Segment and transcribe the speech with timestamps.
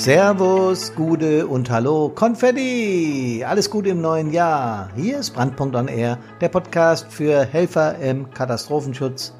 [0.00, 3.44] Servus, Gude und Hallo, Konfetti!
[3.46, 4.88] Alles Gute im neuen Jahr.
[4.96, 9.34] Hier ist Brandpunkt on Air, der Podcast für Helfer im Katastrophenschutz,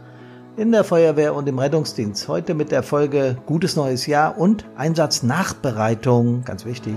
[0.58, 2.28] in der Feuerwehr und im Rettungsdienst.
[2.28, 6.96] Heute mit der Folge Gutes neues Jahr und Einsatznachbereitung, ganz wichtig.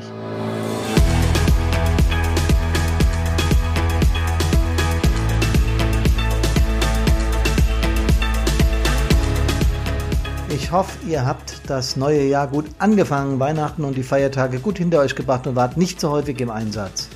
[10.54, 15.00] Ich hoffe, ihr habt das neue Jahr gut angefangen, Weihnachten und die Feiertage gut hinter
[15.00, 17.10] euch gebracht und wart nicht so häufig im Einsatz.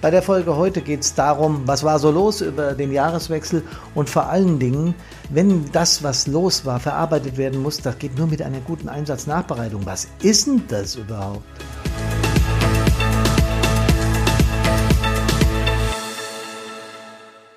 [0.00, 3.64] Bei der Folge heute geht es darum, was war so los über den Jahreswechsel
[3.96, 4.94] und vor allen Dingen,
[5.30, 9.84] wenn das, was los war, verarbeitet werden muss, das geht nur mit einer guten Einsatznachbereitung.
[9.84, 11.42] Was ist denn das überhaupt?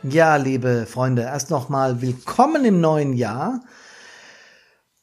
[0.02, 3.60] Ja, liebe Freunde, erst nochmal willkommen im neuen Jahr.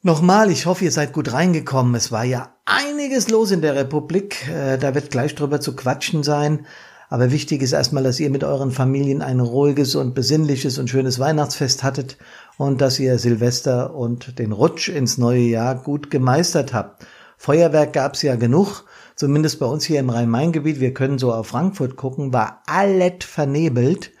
[0.05, 1.95] Nochmal, ich hoffe, ihr seid gut reingekommen.
[1.95, 4.47] Es war ja einiges los in der Republik.
[4.47, 6.67] Äh, da wird gleich drüber zu quatschen sein.
[7.09, 11.17] Aber wichtig ist erstmal, dass ihr mit euren Familien ein ruhiges und besinnliches und schönes
[11.17, 12.19] Weihnachtsfest hattet
[12.59, 17.03] und dass ihr Silvester und den Rutsch ins neue Jahr gut gemeistert habt.
[17.39, 18.83] Feuerwerk gab's ja genug,
[19.15, 20.79] zumindest bei uns hier im Rhein-Main-Gebiet.
[20.79, 24.11] Wir können so auf Frankfurt gucken, war alles vernebelt.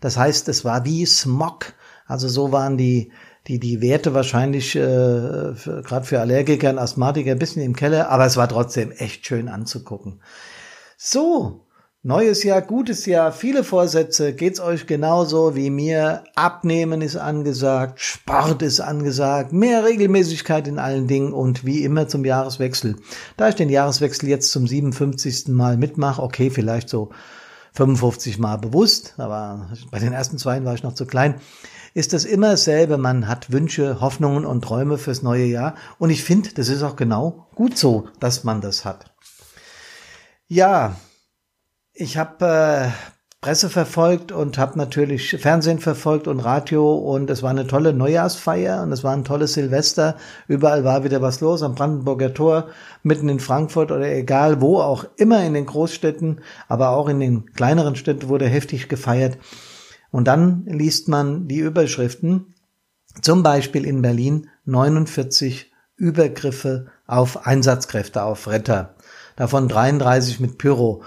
[0.00, 1.74] Das heißt, es war wie Smog.
[2.06, 3.10] Also so waren die
[3.46, 8.24] die, die Werte wahrscheinlich äh, gerade für Allergiker und Asthmatiker ein bisschen im Keller, aber
[8.26, 10.20] es war trotzdem echt schön anzugucken.
[10.96, 11.66] So,
[12.02, 16.24] neues Jahr, gutes Jahr, viele Vorsätze, geht's euch genauso wie mir?
[16.34, 22.24] Abnehmen ist angesagt, Sport ist angesagt, mehr Regelmäßigkeit in allen Dingen und wie immer zum
[22.24, 22.96] Jahreswechsel.
[23.36, 25.48] Da ich den Jahreswechsel jetzt zum 57.
[25.48, 27.10] Mal mitmache, okay, vielleicht so
[27.74, 31.34] 55 Mal bewusst, aber bei den ersten zwei war ich noch zu klein
[31.94, 32.98] ist das immer dasselbe.
[32.98, 35.74] Man hat Wünsche, Hoffnungen und Träume fürs neue Jahr.
[35.98, 39.14] Und ich finde, das ist auch genau gut so, dass man das hat.
[40.46, 40.96] Ja,
[41.92, 42.88] ich habe äh,
[43.40, 48.82] Presse verfolgt und habe natürlich Fernsehen verfolgt und Radio und es war eine tolle Neujahrsfeier
[48.82, 50.16] und es war ein tolles Silvester.
[50.48, 52.68] Überall war wieder was los am Brandenburger Tor,
[53.02, 57.52] mitten in Frankfurt oder egal wo auch immer in den Großstädten, aber auch in den
[57.52, 59.36] kleineren Städten wurde heftig gefeiert.
[60.14, 62.54] Und dann liest man die Überschriften,
[63.20, 68.94] zum Beispiel in Berlin 49 Übergriffe auf Einsatzkräfte, auf Retter,
[69.34, 71.02] davon 33 mit Pyro.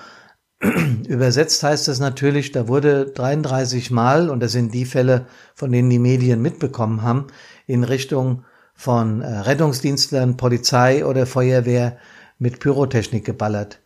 [1.07, 5.89] Übersetzt heißt das natürlich, da wurde 33 Mal, und das sind die Fälle, von denen
[5.89, 7.27] die Medien mitbekommen haben,
[7.65, 8.43] in Richtung
[8.75, 11.95] von äh, Rettungsdienstlern, Polizei oder Feuerwehr
[12.39, 13.79] mit Pyrotechnik geballert.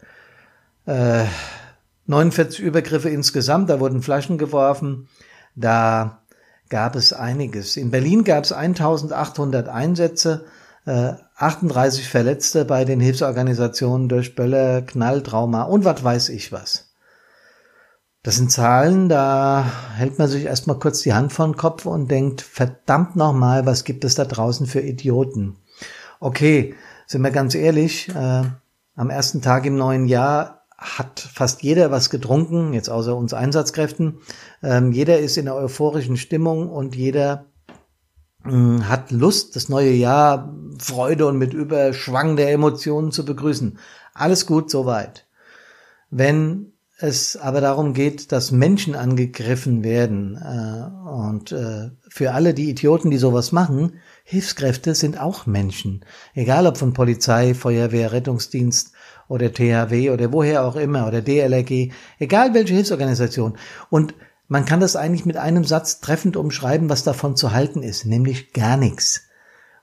[0.87, 1.25] Äh,
[2.11, 5.07] 49 Übergriffe insgesamt, da wurden Flaschen geworfen,
[5.55, 6.23] da
[6.69, 7.77] gab es einiges.
[7.77, 10.45] In Berlin gab es 1800 Einsätze,
[10.85, 16.91] äh, 38 Verletzte bei den Hilfsorganisationen durch Böller, Knalltrauma und was weiß ich was.
[18.23, 22.11] Das sind Zahlen, da hält man sich erstmal kurz die Hand vor den Kopf und
[22.11, 25.57] denkt, verdammt nochmal, was gibt es da draußen für Idioten?
[26.19, 26.75] Okay,
[27.07, 28.43] sind wir ganz ehrlich, äh,
[28.95, 34.17] am ersten Tag im neuen Jahr hat fast jeder was getrunken, jetzt außer uns Einsatzkräften.
[34.63, 37.45] Ähm, jeder ist in einer euphorischen Stimmung und jeder
[38.45, 43.77] äh, hat Lust, das neue Jahr Freude und mit Überschwang der Emotionen zu begrüßen.
[44.15, 45.27] Alles gut soweit.
[46.09, 52.69] Wenn es aber darum geht, dass Menschen angegriffen werden äh, und äh, für alle die
[52.69, 56.05] Idioten, die sowas machen, Hilfskräfte sind auch Menschen.
[56.33, 58.93] Egal ob von Polizei, Feuerwehr, Rettungsdienst
[59.31, 63.57] oder THW oder woher auch immer oder DLRG, egal welche Hilfsorganisation.
[63.89, 64.13] Und
[64.49, 68.51] man kann das eigentlich mit einem Satz treffend umschreiben, was davon zu halten ist, nämlich
[68.51, 69.21] gar nichts.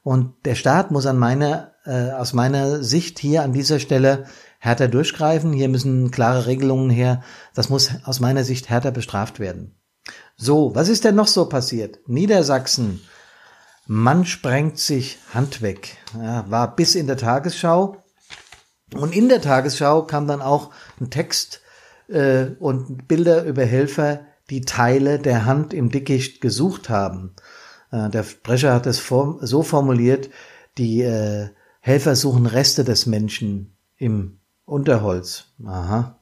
[0.03, 4.27] Und der Staat muss an meiner, äh, aus meiner Sicht hier an dieser Stelle
[4.59, 5.55] härter durchgreifen.
[5.55, 7.23] Hier müssen klare Regelungen her.
[7.55, 9.75] Das muss aus meiner Sicht härter bestraft werden.
[10.37, 12.01] So, was ist denn noch so passiert?
[12.07, 13.01] Niedersachsen.
[13.87, 15.97] Man sprengt sich Hand weg.
[16.15, 17.97] Ja, war bis in der Tagesschau.
[18.95, 20.71] Und in der Tagesschau kam dann auch
[21.01, 21.61] ein Text
[22.09, 24.21] äh, und Bilder über Helfer,
[24.51, 27.35] die Teile der Hand im Dickicht gesucht haben.
[27.91, 30.31] Äh, der Sprecher hat es form so formuliert,
[30.79, 31.49] die äh,
[31.81, 35.47] Helfer suchen Reste des Menschen im Unterholz.
[35.65, 36.19] Aha.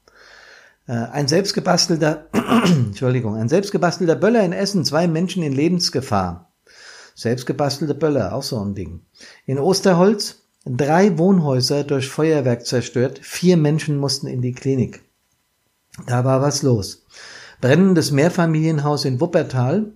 [0.87, 2.27] Äh, ein selbstgebastelter,
[2.65, 6.53] Entschuldigung, ein selbstgebastelter Böller in Essen, zwei Menschen in Lebensgefahr.
[7.15, 9.01] Selbstgebastelte Böller, auch so ein Ding.
[9.47, 15.05] In Osterholz Drei Wohnhäuser durch Feuerwerk zerstört, vier Menschen mussten in die Klinik.
[16.09, 17.07] Da war was los.
[17.61, 19.93] Brennendes Mehrfamilienhaus in Wuppertal.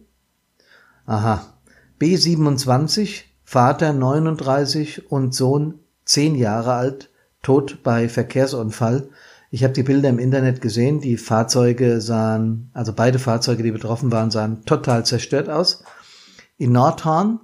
[1.06, 1.55] Aha.
[2.00, 7.11] B27, Vater 39 und Sohn 10 Jahre alt,
[7.43, 9.08] tot bei Verkehrsunfall.
[9.50, 11.00] Ich habe die Bilder im Internet gesehen.
[11.00, 15.82] Die Fahrzeuge sahen, also beide Fahrzeuge, die betroffen waren, sahen total zerstört aus.
[16.58, 17.40] In Nordhorn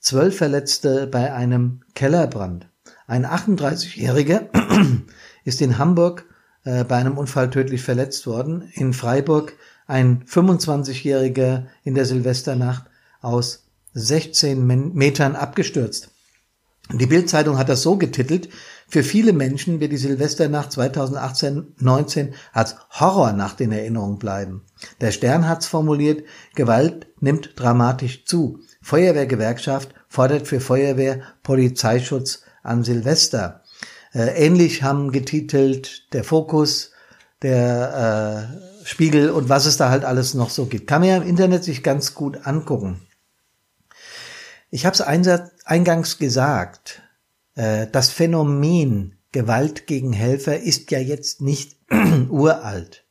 [0.00, 2.68] zwölf Verletzte bei einem Kellerbrand.
[3.06, 4.48] Ein 38-Jähriger
[5.44, 6.24] ist in Hamburg
[6.64, 8.70] äh, bei einem Unfall tödlich verletzt worden.
[8.74, 9.54] In Freiburg
[9.86, 12.84] ein 25-Jähriger in der Silvesternacht
[13.20, 13.64] aus
[13.94, 14.64] 16
[14.94, 16.10] Metern abgestürzt.
[16.92, 18.48] Die Bildzeitung hat das so getitelt,
[18.90, 24.64] für viele Menschen wird die Silvesternacht 2018-19 als Horrornacht in Erinnerung bleiben.
[25.02, 26.24] Der Stern hat's formuliert,
[26.54, 28.60] Gewalt nimmt dramatisch zu.
[28.80, 33.62] Feuerwehrgewerkschaft fordert für Feuerwehr Polizeischutz an Silvester.
[34.14, 36.92] Äh, ähnlich haben getitelt der Fokus,
[37.42, 38.48] der
[38.82, 40.86] äh, Spiegel und was es da halt alles noch so gibt.
[40.86, 43.02] Kann man ja im Internet sich ganz gut angucken.
[44.70, 47.02] Ich habe es eingangs gesagt,
[47.58, 51.76] das Phänomen Gewalt gegen Helfer ist ja jetzt nicht
[52.30, 53.04] uralt.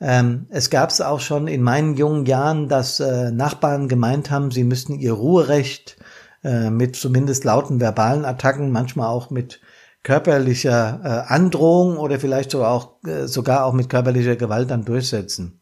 [0.00, 4.50] Ähm, es gab es auch schon in meinen jungen Jahren, dass äh, Nachbarn gemeint haben,
[4.50, 5.98] sie müssten ihr Ruherecht
[6.42, 9.60] äh, mit zumindest lauten verbalen Attacken, manchmal auch mit
[10.02, 15.60] körperlicher äh, Androhung oder vielleicht sogar auch, äh, sogar auch mit körperlicher Gewalt dann durchsetzen.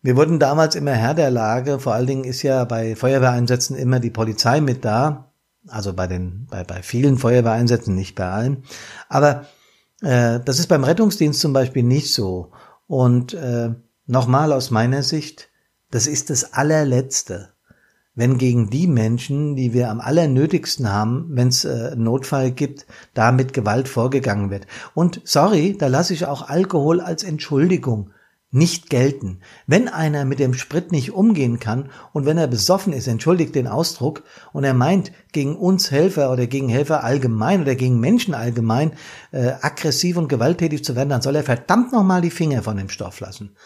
[0.00, 4.00] Wir wurden damals immer Herr der Lage, vor allen Dingen ist ja bei Feuerwehreinsätzen immer
[4.00, 5.25] die Polizei mit da,
[5.68, 8.64] also bei den, bei, bei vielen Feuerwehreinsätzen, nicht bei allen.
[9.08, 9.46] Aber
[10.02, 12.52] äh, das ist beim Rettungsdienst zum Beispiel nicht so.
[12.86, 13.70] Und äh,
[14.06, 15.48] nochmal aus meiner Sicht,
[15.90, 17.56] das ist das allerletzte
[18.16, 23.30] wenn gegen die Menschen, die wir am allernötigsten haben, wenn es äh, Notfall gibt, da
[23.30, 24.66] mit Gewalt vorgegangen wird.
[24.94, 28.10] Und sorry, da lasse ich auch Alkohol als Entschuldigung
[28.50, 29.40] nicht gelten.
[29.66, 33.66] Wenn einer mit dem Sprit nicht umgehen kann und wenn er besoffen ist, entschuldigt den
[33.66, 34.22] Ausdruck,
[34.52, 38.92] und er meint, gegen uns Helfer oder gegen Helfer allgemein oder gegen Menschen allgemein
[39.32, 42.88] äh, aggressiv und gewalttätig zu werden, dann soll er verdammt nochmal die Finger von dem
[42.88, 43.56] Stoff lassen.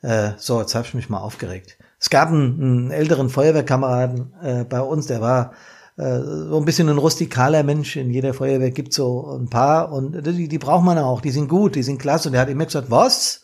[0.00, 1.78] Äh, so, jetzt habe ich mich mal aufgeregt.
[2.00, 5.52] Es gab einen, einen älteren Feuerwehrkameraden äh, bei uns, der war
[5.96, 7.96] äh, so ein bisschen ein rustikaler Mensch.
[7.96, 11.20] In jeder Feuerwehr gibt so ein paar und die, die braucht man auch.
[11.20, 12.28] Die sind gut, die sind klasse.
[12.28, 13.41] Und der hat immer gesagt, was?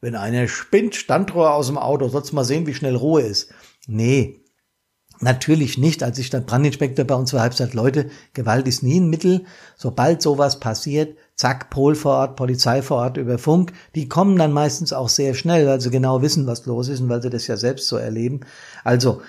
[0.00, 3.50] Wenn einer spinnt, Standrohr aus dem Auto, sollst mal sehen, wie schnell Ruhe ist.
[3.86, 4.44] Nee,
[5.20, 6.02] Natürlich nicht.
[6.02, 9.10] Als ich dann Brandinspektor bei uns war, habe ich gesagt, Leute, Gewalt ist nie ein
[9.10, 9.44] Mittel.
[9.76, 13.72] Sobald sowas passiert, zack, Pol vor Ort, Polizei vor Ort über Funk.
[13.94, 17.08] Die kommen dann meistens auch sehr schnell, weil sie genau wissen, was los ist und
[17.08, 18.40] weil sie das ja selbst so erleben.
[18.84, 19.20] Also,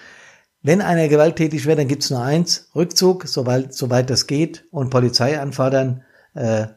[0.62, 5.40] wenn einer gewalttätig wird, dann gibt's nur eins, Rückzug, soweit, soweit das geht, und Polizei
[5.40, 6.04] anfordern.
[6.36, 6.68] Äh,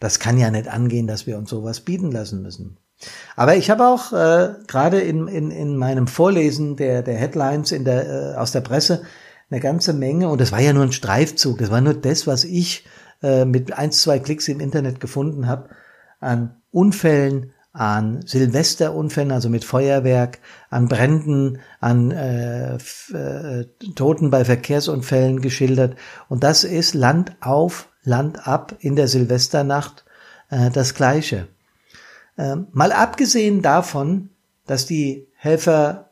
[0.00, 2.78] das kann ja nicht angehen, dass wir uns sowas bieten lassen müssen.
[3.36, 7.84] Aber ich habe auch äh, gerade in, in, in meinem Vorlesen der, der Headlines in
[7.84, 9.02] der, äh, aus der Presse
[9.50, 12.44] eine ganze Menge, und das war ja nur ein Streifzug, das war nur das, was
[12.44, 12.86] ich
[13.22, 15.68] äh, mit ein, zwei Klicks im Internet gefunden habe,
[16.20, 20.38] an Unfällen, an Silvesterunfällen, also mit Feuerwerk,
[20.70, 23.64] an Bränden, an äh, äh,
[23.96, 25.96] Toten bei Verkehrsunfällen geschildert.
[26.28, 30.04] Und das ist Land auf, Land ab in der Silvesternacht
[30.50, 31.48] äh, das Gleiche.
[32.36, 34.30] Ähm, mal abgesehen davon,
[34.66, 36.10] dass die Helfer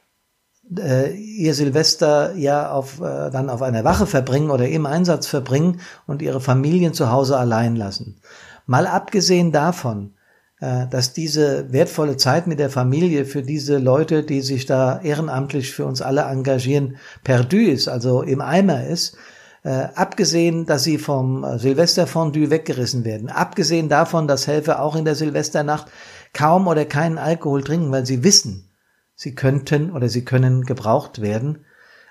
[0.79, 5.81] äh, ihr Silvester ja auf, äh, dann auf einer Wache verbringen oder im Einsatz verbringen
[6.07, 8.21] und ihre Familien zu Hause allein lassen.
[8.67, 10.15] Mal abgesehen davon,
[10.61, 15.73] äh, dass diese wertvolle Zeit mit der Familie für diese Leute, die sich da ehrenamtlich
[15.73, 19.17] für uns alle engagieren, perdu ist, also im Eimer ist,
[19.65, 25.15] äh, abgesehen, dass sie vom Silvesterfondue weggerissen werden, abgesehen davon, dass Helfer auch in der
[25.15, 25.87] Silvesternacht
[26.33, 28.71] kaum oder keinen Alkohol trinken, weil sie wissen,
[29.15, 31.65] sie könnten oder sie können gebraucht werden.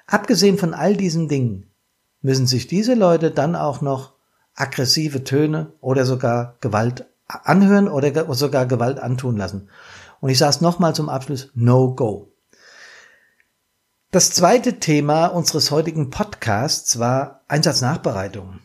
[0.07, 1.71] Abgesehen von all diesen Dingen
[2.21, 4.13] müssen sich diese Leute dann auch noch
[4.55, 9.69] aggressive Töne oder sogar Gewalt anhören oder sogar Gewalt antun lassen.
[10.19, 12.30] Und ich sage es nochmal zum Abschluss, no go.
[14.13, 18.59] Das zweite Thema unseres heutigen Podcasts war Einsatznachbereitung.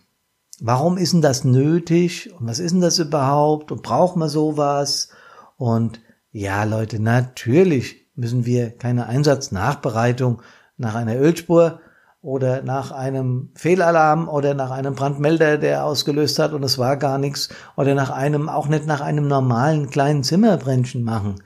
[0.58, 2.32] Warum ist denn das nötig?
[2.32, 3.70] Und was ist denn das überhaupt?
[3.70, 5.10] Und braucht man sowas?
[5.56, 6.00] Und
[6.32, 10.42] ja, Leute, natürlich müssen wir keine Einsatznachbereitung
[10.78, 11.78] nach einer Ölspur
[12.22, 17.18] oder nach einem Fehlalarm oder nach einem Brandmelder, der ausgelöst hat und es war gar
[17.18, 21.40] nichts oder nach einem, auch nicht nach einem normalen kleinen Zimmerbrennchen machen.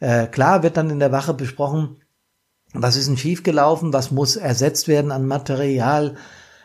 [0.00, 1.98] Äh, klar wird dann in der Wache besprochen,
[2.72, 6.16] was ist denn schiefgelaufen, was muss ersetzt werden an Material,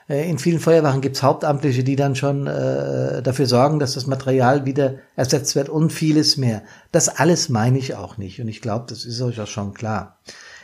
[0.10, 4.08] äh, in vielen Feuerwachen gibt es Hauptamtliche, die dann schon äh, dafür sorgen, dass das
[4.08, 6.64] Material wieder ersetzt wird und vieles mehr.
[6.92, 10.20] Das alles meine ich auch nicht und ich glaube, das ist euch auch schon klar.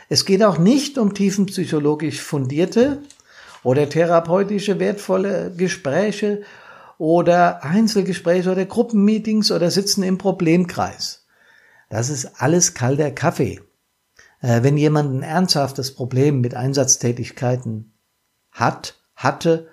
[0.08, 2.98] Es geht auch nicht um tiefenpsychologisch fundierte
[3.62, 6.42] oder therapeutische wertvolle Gespräche
[6.98, 11.24] oder Einzelgespräche oder Gruppenmeetings oder Sitzen im Problemkreis.
[11.88, 13.60] Das ist alles kalter Kaffee.
[14.40, 17.94] Äh, wenn jemand ein ernsthaftes Problem mit Einsatztätigkeiten
[18.50, 19.68] hat, hatte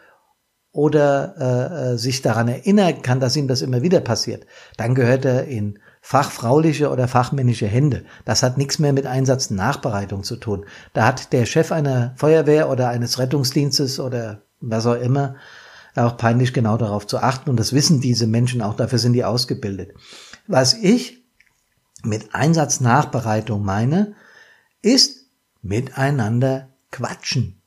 [0.71, 4.45] oder äh, äh, sich daran erinnern kann, dass ihm das immer wieder passiert,
[4.77, 8.05] dann gehört er in fachfrauliche oder fachmännische Hände.
[8.25, 10.65] Das hat nichts mehr mit Einsatznachbereitung zu tun.
[10.93, 15.35] Da hat der Chef einer Feuerwehr oder eines Rettungsdienstes oder was auch immer
[15.95, 17.49] auch peinlich genau darauf zu achten.
[17.49, 19.93] Und das wissen diese Menschen auch, dafür sind die ausgebildet.
[20.45, 21.23] Was ich
[22.03, 24.13] mit Einsatznachbereitung meine,
[24.81, 25.27] ist
[25.61, 27.61] miteinander quatschen.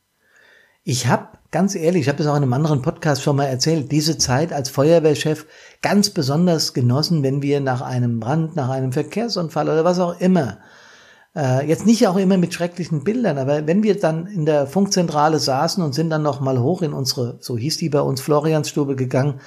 [0.82, 3.92] Ich habe, ganz ehrlich, ich habe das auch in einem anderen Podcast schon mal erzählt,
[3.92, 5.46] diese Zeit als Feuerwehrchef
[5.82, 10.58] ganz besonders genossen, wenn wir nach einem Brand, nach einem Verkehrsunfall oder was auch immer,
[11.36, 15.38] äh, jetzt nicht auch immer mit schrecklichen Bildern, aber wenn wir dann in der Funkzentrale
[15.38, 18.96] saßen und sind dann noch mal hoch in unsere, so hieß die bei uns, Floriansstube
[18.96, 19.40] gegangen,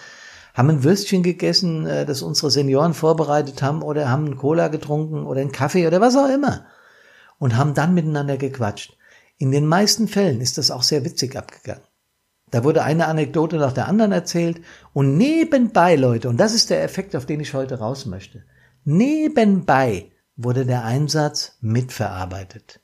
[0.53, 5.25] haben ein Würstchen gegessen, äh, das unsere Senioren vorbereitet haben oder haben einen Cola getrunken
[5.25, 6.65] oder einen Kaffee oder was auch immer
[7.43, 8.95] und haben dann miteinander gequatscht.
[9.37, 11.83] In den meisten Fällen ist das auch sehr witzig abgegangen.
[12.51, 14.61] Da wurde eine Anekdote nach der anderen erzählt
[14.93, 18.45] und nebenbei, Leute, und das ist der Effekt, auf den ich heute raus möchte,
[18.85, 22.79] nebenbei wurde der Einsatz mitverarbeitet.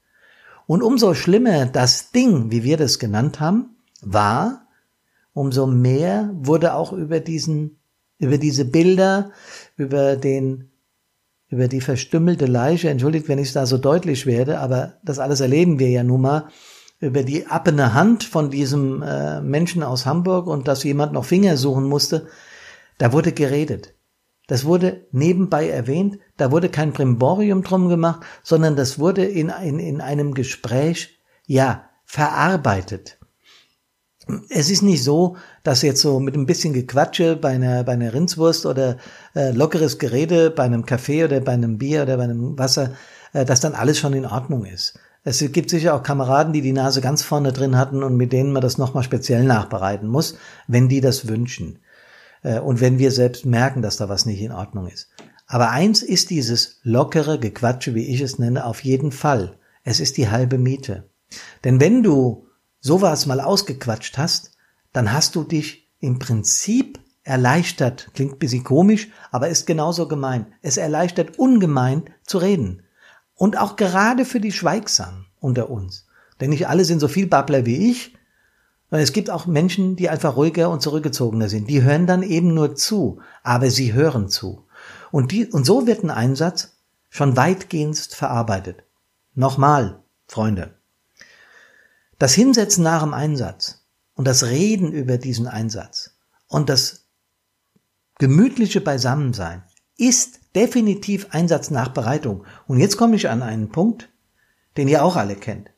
[0.68, 4.68] Und umso schlimmer das Ding, wie wir das genannt haben, war,
[5.32, 7.80] umso mehr wurde auch über diesen,
[8.18, 9.32] über diese Bilder,
[9.78, 10.69] über den,
[11.50, 15.80] über die verstümmelte Leiche, entschuldigt, wenn ich da so deutlich werde, aber das alles erleben
[15.80, 16.48] wir ja nun mal,
[17.00, 21.58] über die appene Hand von diesem äh, Menschen aus Hamburg und dass jemand noch Finger
[21.58, 22.28] suchen musste,
[22.98, 23.94] da wurde geredet.
[24.48, 29.80] Das wurde nebenbei erwähnt, da wurde kein Primborium drum gemacht, sondern das wurde in, in,
[29.80, 33.19] in einem Gespräch, ja, verarbeitet.
[34.50, 38.14] Es ist nicht so, dass jetzt so mit ein bisschen Gequatsche bei einer, bei einer
[38.14, 38.98] Rindswurst oder
[39.36, 42.92] äh, lockeres Gerede bei einem Kaffee oder bei einem Bier oder bei einem Wasser,
[43.34, 45.00] äh, dass dann alles schon in Ordnung ist.
[45.24, 48.52] Es gibt sicher auch Kameraden, die die Nase ganz vorne drin hatten und mit denen
[48.52, 51.80] man das nochmal speziell nachbereiten muss, wenn die das wünschen.
[52.44, 55.10] Äh, und wenn wir selbst merken, dass da was nicht in Ordnung ist.
[55.48, 59.58] Aber eins ist dieses lockere Gequatsche, wie ich es nenne, auf jeden Fall.
[59.84, 61.10] Es ist die halbe Miete.
[61.64, 62.49] Denn wenn du
[62.80, 64.52] sowas mal ausgequatscht hast,
[64.94, 68.10] dann hast du dich im Prinzip erleichtert.
[68.14, 70.48] Klingt ein bisschen komisch, aber ist genauso gemein.
[70.62, 72.84] Es erleichtert ungemein zu reden.
[73.36, 76.08] Und auch gerade für die Schweigsamen unter uns.
[76.40, 78.14] Denn nicht alle sind so viel Babbler wie ich
[78.92, 81.70] es gibt auch Menschen, die einfach ruhiger und zurückgezogener sind.
[81.70, 84.66] Die hören dann eben nur zu, aber sie hören zu.
[85.12, 86.78] Und, die, und so wird ein Einsatz
[87.10, 88.84] schon weitgehend verarbeitet.
[89.36, 90.79] Nochmal, Freunde.
[92.20, 96.12] Das Hinsetzen nach dem Einsatz und das Reden über diesen Einsatz
[96.48, 97.08] und das
[98.20, 99.64] gemütliche Beisammensein
[99.98, 102.46] ist definitiv Einsatznachbereitung.
[102.68, 104.10] Und jetzt komme ich an einen Punkt,
[104.78, 105.72] den ihr auch alle kennt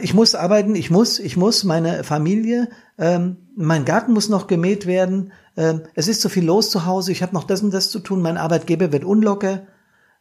[0.00, 2.68] ich muss arbeiten, ich muss, ich muss, meine Familie,
[2.98, 7.12] ähm, mein Garten muss noch gemäht werden, ähm, es ist so viel los zu Hause,
[7.12, 9.66] ich habe noch das und das zu tun, mein Arbeitgeber wird unlocker,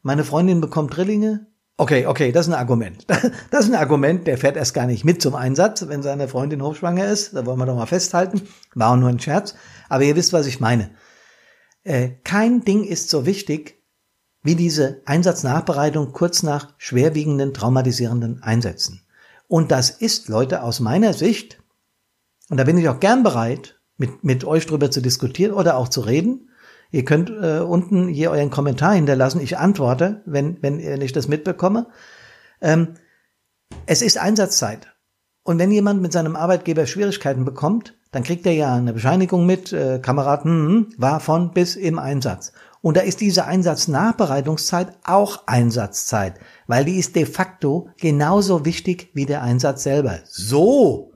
[0.03, 1.47] meine Freundin bekommt Drillinge.
[1.77, 3.05] Okay, okay, das ist ein Argument.
[3.51, 6.61] Das ist ein Argument, der fährt erst gar nicht mit zum Einsatz, wenn seine Freundin
[6.61, 7.35] hochschwanger ist.
[7.35, 8.41] Da wollen wir doch mal festhalten.
[8.73, 9.55] War auch nur ein Scherz.
[9.89, 10.91] Aber ihr wisst, was ich meine.
[11.83, 13.81] Äh, kein Ding ist so wichtig
[14.41, 19.01] wie diese Einsatznachbereitung kurz nach schwerwiegenden, traumatisierenden Einsätzen.
[19.47, 21.61] Und das ist, Leute, aus meiner Sicht,
[22.49, 25.87] und da bin ich auch gern bereit, mit, mit euch drüber zu diskutieren oder auch
[25.87, 26.49] zu reden.
[26.95, 29.41] Ihr könnt äh, unten hier euren Kommentar hinterlassen.
[29.41, 31.87] Ich antworte, wenn, wenn, wenn ich das mitbekomme.
[32.61, 32.93] Ähm,
[33.85, 34.95] es ist Einsatzzeit.
[35.43, 39.73] Und wenn jemand mit seinem Arbeitgeber Schwierigkeiten bekommt, dann kriegt er ja eine Bescheinigung mit,
[39.73, 42.53] äh, Kamerad hm, hm war von bis im Einsatz.
[42.79, 49.25] Und da ist diese Einsatznachbereitungszeit auch Einsatzzeit, weil die ist de facto genauso wichtig wie
[49.25, 50.19] der Einsatz selber.
[50.23, 51.11] So.